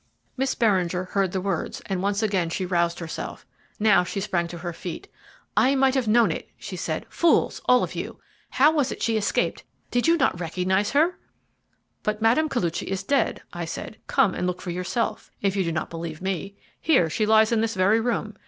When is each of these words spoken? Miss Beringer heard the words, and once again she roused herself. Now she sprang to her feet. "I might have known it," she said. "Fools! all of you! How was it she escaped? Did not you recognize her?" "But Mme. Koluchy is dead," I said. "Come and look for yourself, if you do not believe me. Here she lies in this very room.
Miss 0.35 0.55
Beringer 0.55 1.03
heard 1.11 1.31
the 1.31 1.39
words, 1.39 1.79
and 1.85 2.01
once 2.01 2.23
again 2.23 2.49
she 2.49 2.65
roused 2.65 2.97
herself. 2.97 3.45
Now 3.79 4.03
she 4.03 4.19
sprang 4.19 4.47
to 4.47 4.57
her 4.57 4.73
feet. 4.73 5.07
"I 5.55 5.75
might 5.75 5.93
have 5.93 6.07
known 6.07 6.31
it," 6.31 6.49
she 6.57 6.75
said. 6.75 7.05
"Fools! 7.07 7.61
all 7.65 7.83
of 7.83 7.93
you! 7.93 8.19
How 8.49 8.71
was 8.71 8.91
it 8.91 9.03
she 9.03 9.15
escaped? 9.15 9.63
Did 9.91 10.07
not 10.19 10.33
you 10.33 10.39
recognize 10.39 10.89
her?" 10.93 11.19
"But 12.01 12.19
Mme. 12.19 12.47
Koluchy 12.47 12.87
is 12.87 13.03
dead," 13.03 13.43
I 13.53 13.65
said. 13.65 13.99
"Come 14.07 14.33
and 14.33 14.47
look 14.47 14.59
for 14.59 14.71
yourself, 14.71 15.29
if 15.43 15.55
you 15.55 15.63
do 15.63 15.71
not 15.71 15.91
believe 15.91 16.19
me. 16.19 16.55
Here 16.81 17.07
she 17.07 17.27
lies 17.27 17.51
in 17.51 17.61
this 17.61 17.75
very 17.75 17.99
room. 17.99 18.35